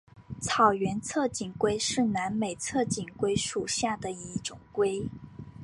[0.41, 5.07] 草原侧颈龟是南美侧颈龟属下的一种龟。